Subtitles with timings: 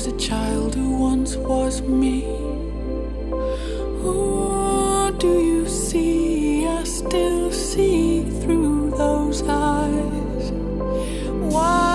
[0.00, 2.24] saves a child who once was me.
[4.04, 6.66] Or do you see?
[6.66, 10.52] I still see through those eyes.
[11.52, 11.89] Why?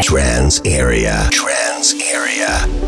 [0.00, 1.28] Trans area.
[1.32, 2.87] Trans area.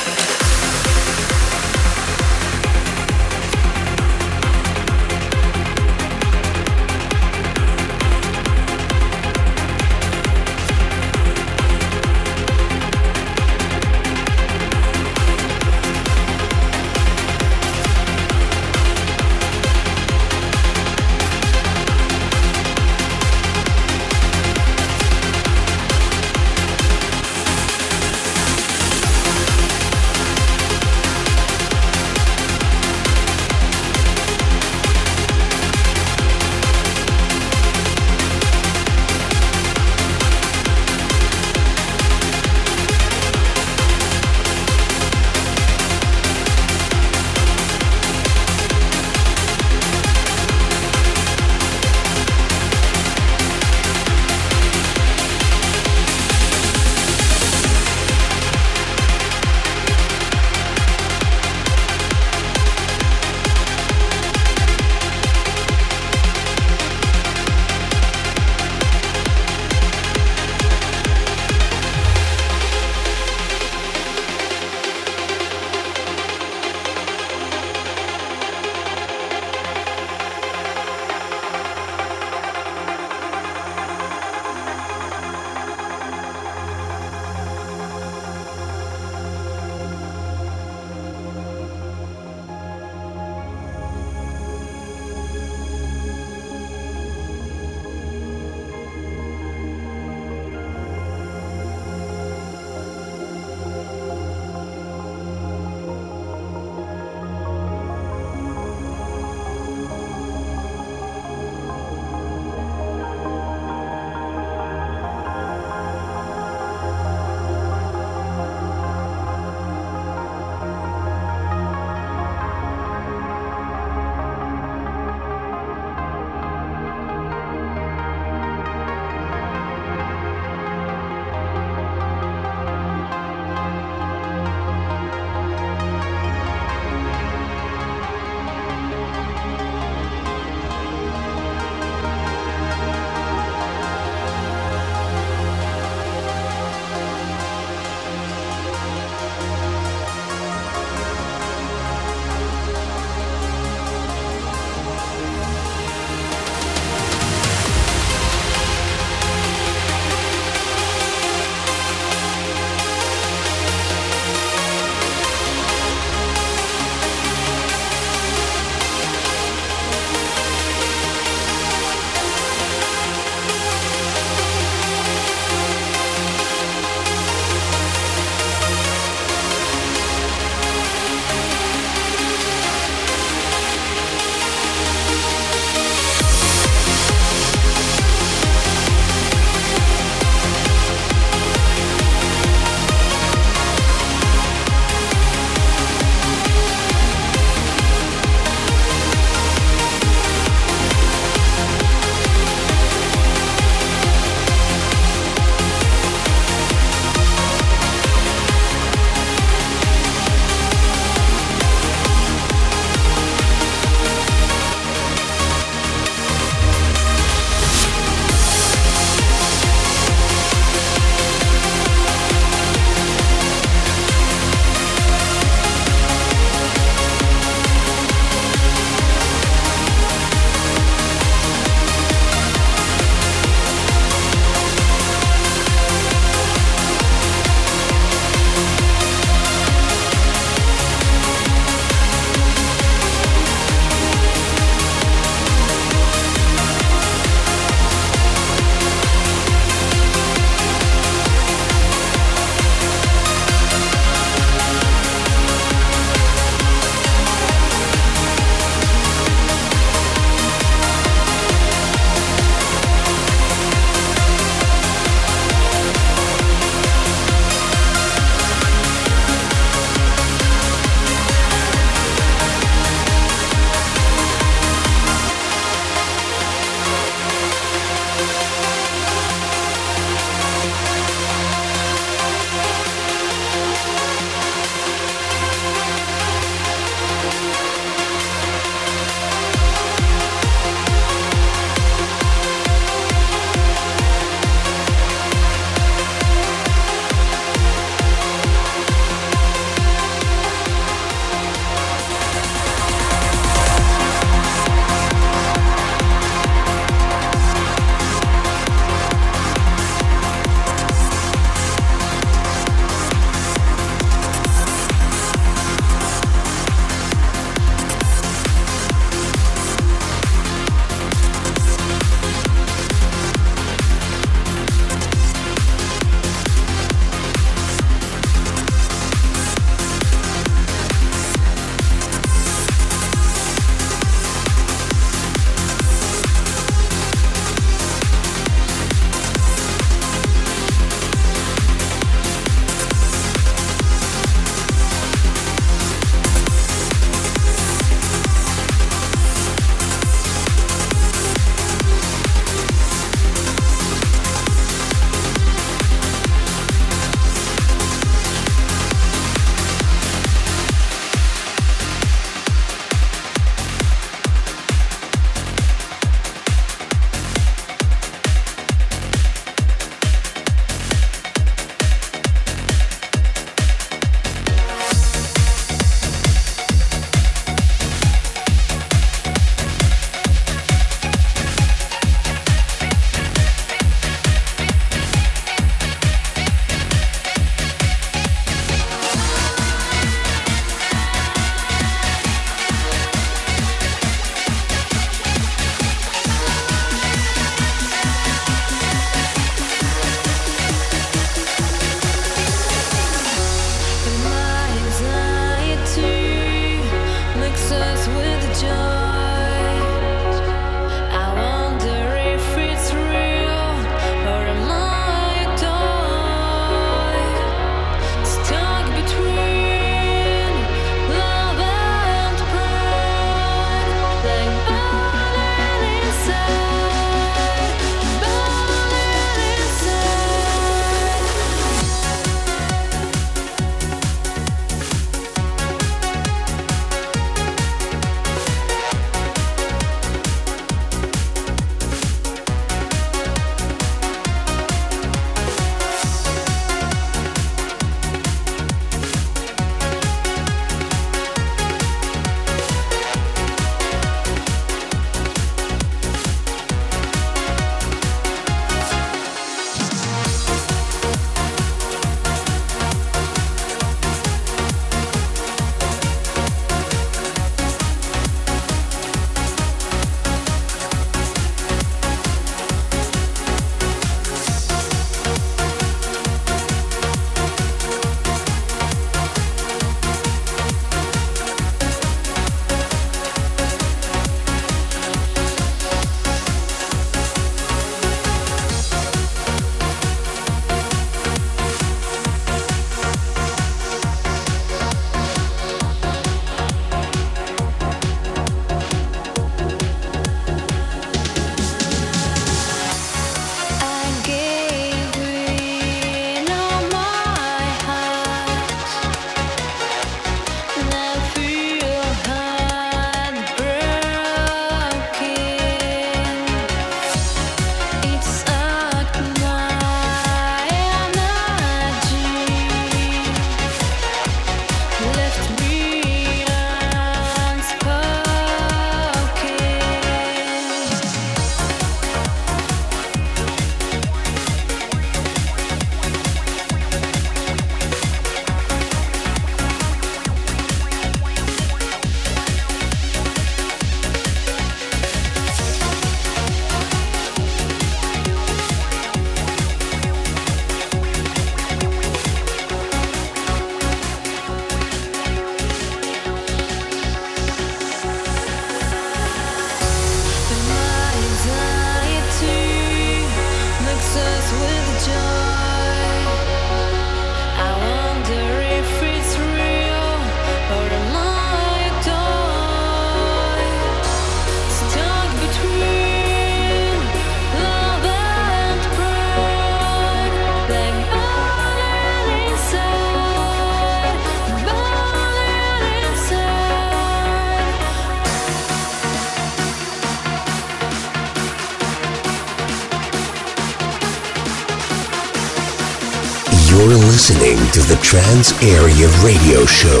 [598.06, 600.00] Trans Area Radio Show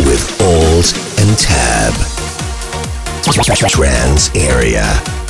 [0.00, 1.94] with Alt and Tab.
[3.68, 5.23] Trans Area.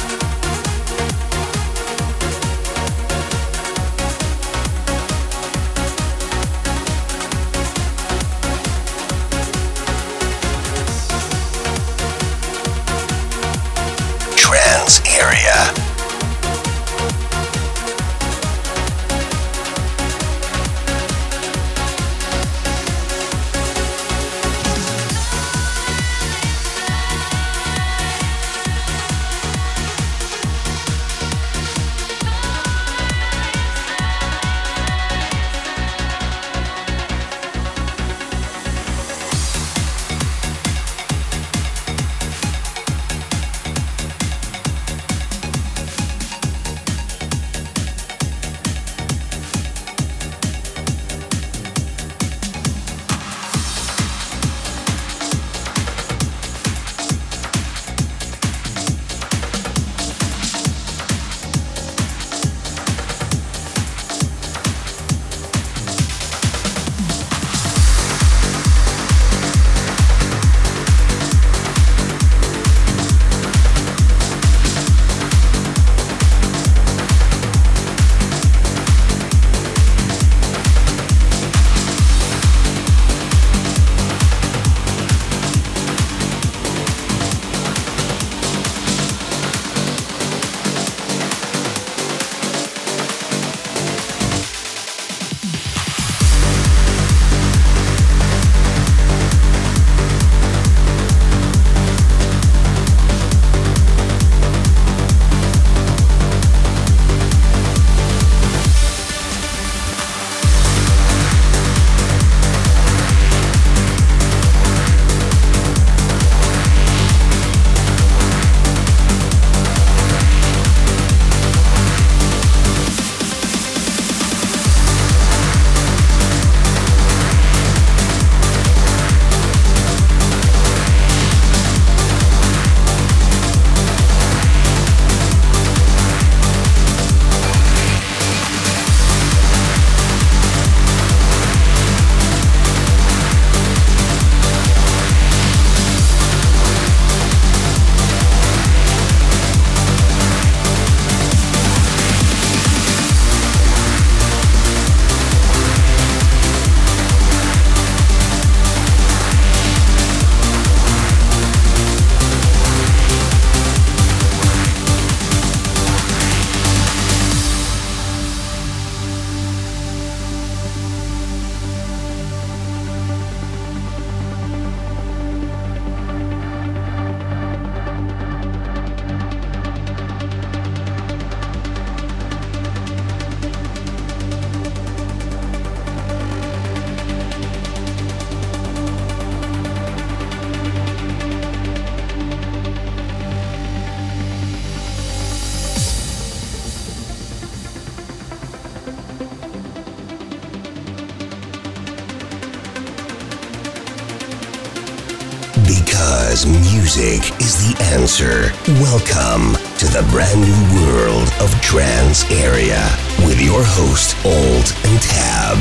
[207.94, 208.50] Answer.
[208.83, 215.59] Welcome to the brand new world of Trans Area with your host, Alt and Tab.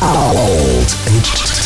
[0.00, 1.57] Alt and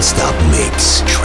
[0.00, 1.19] Non-stop mix.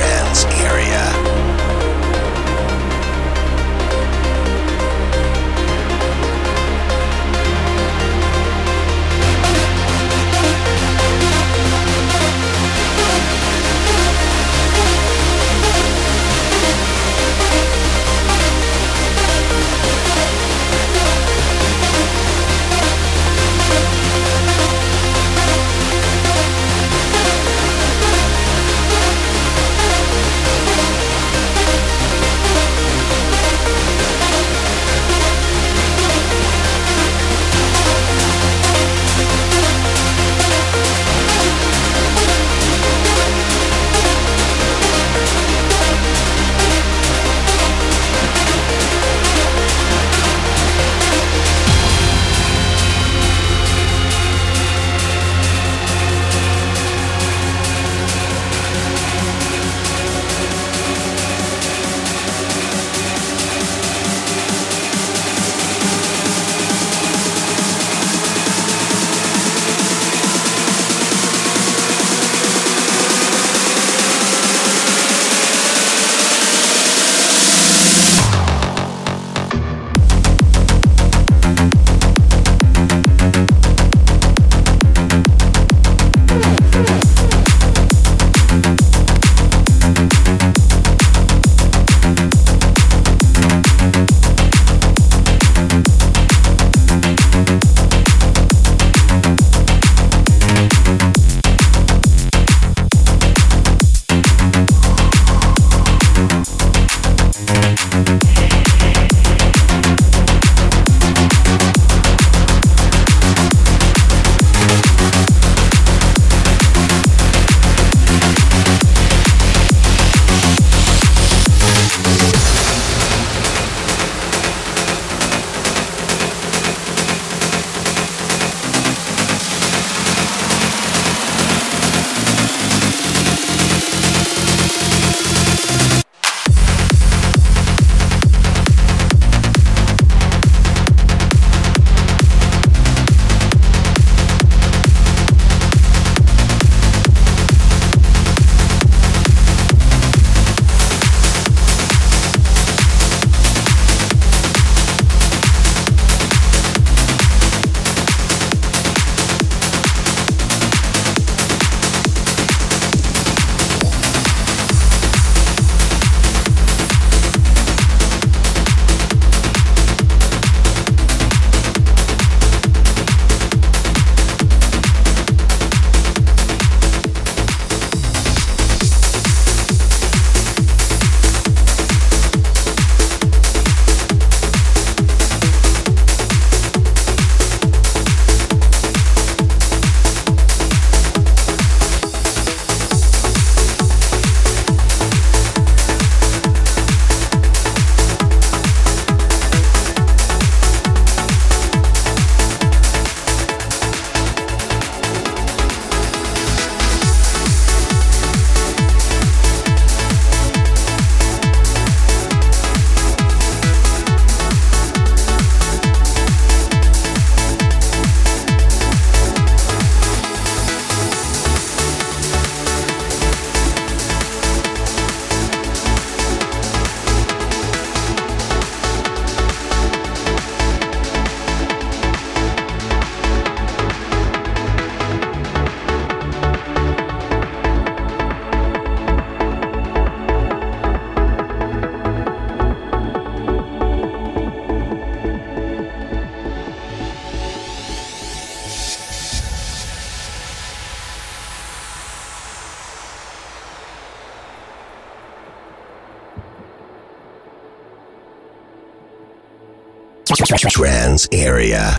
[261.32, 261.96] Area.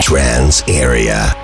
[0.00, 1.39] Trans Area.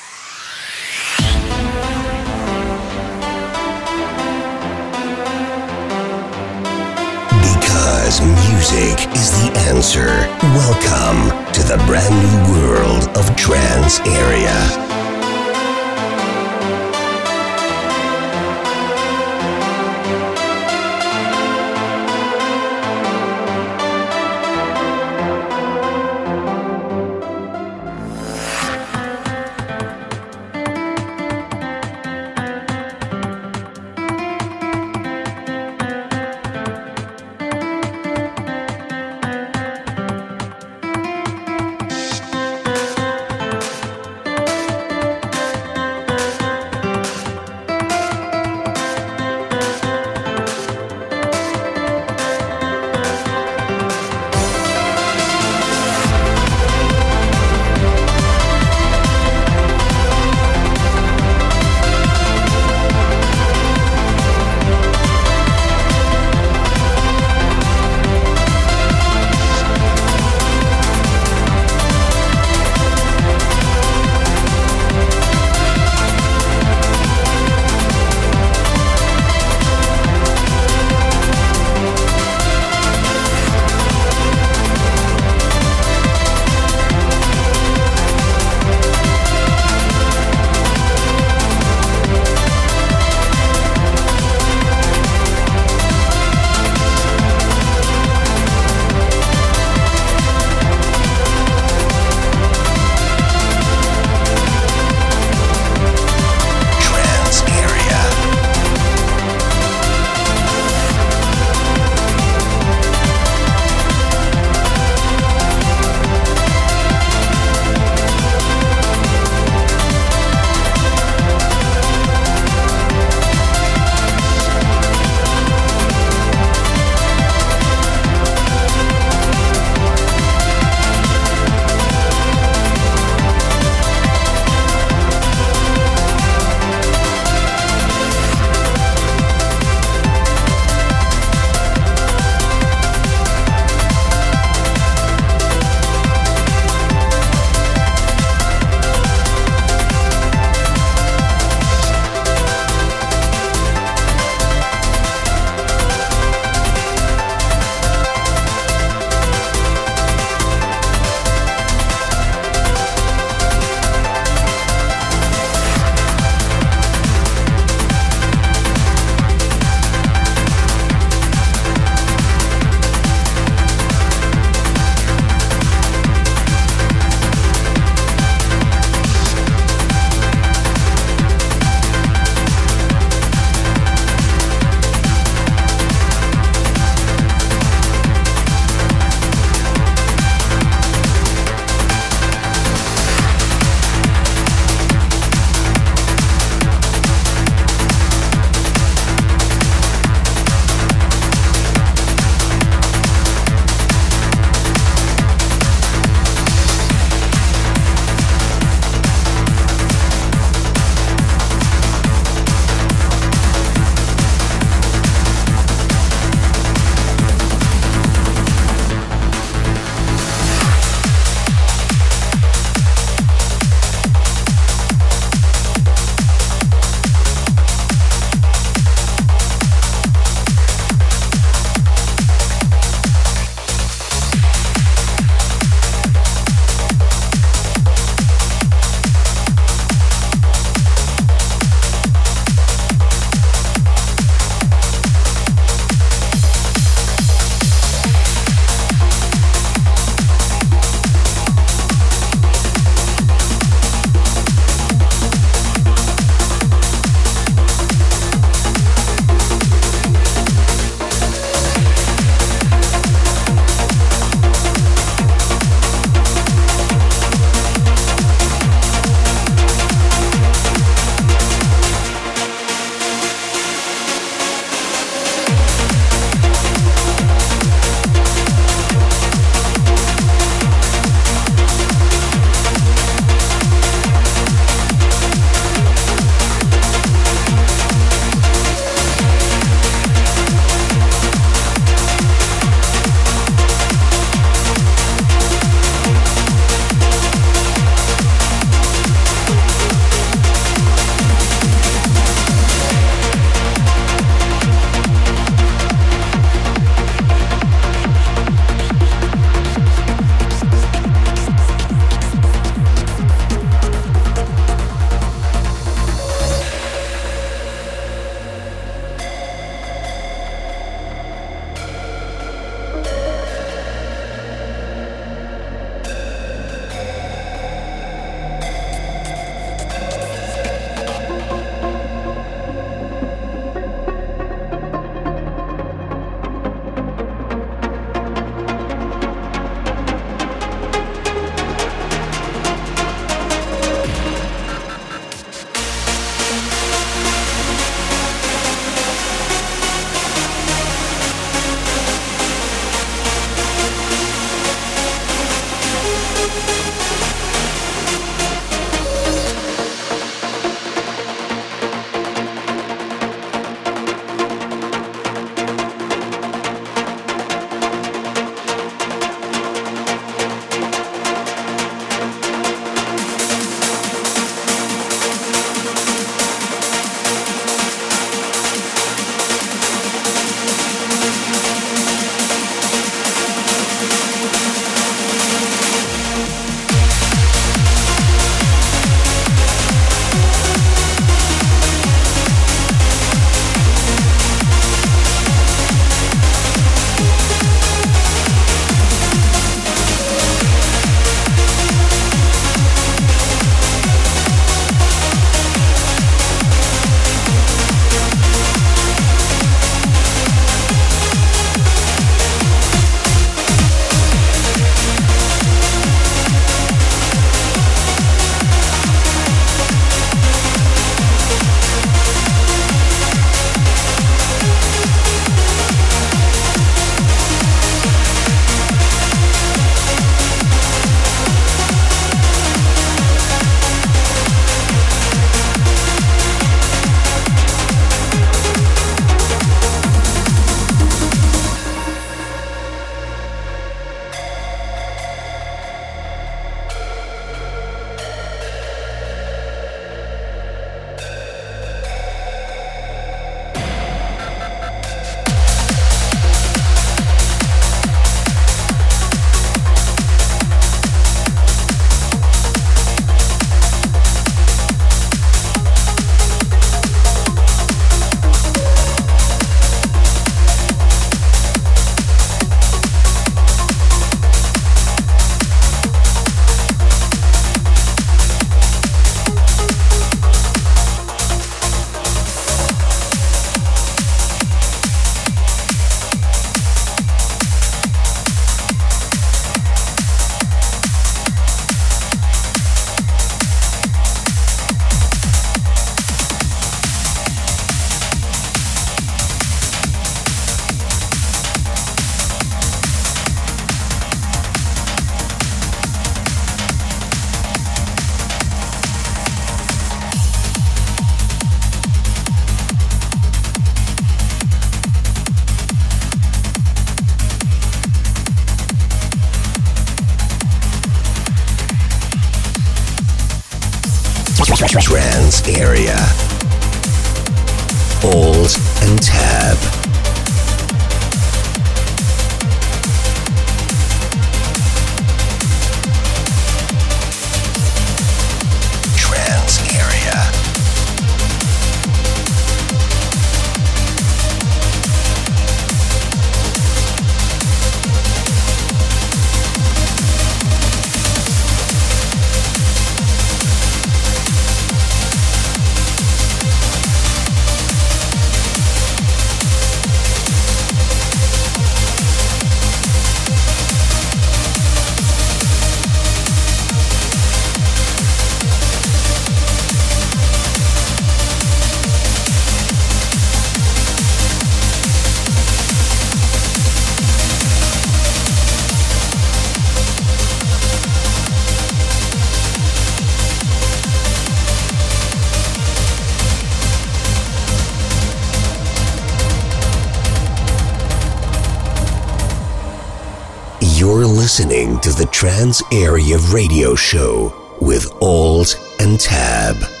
[594.71, 600.00] Listening to the Trans Area Radio Show with Alt and Tab.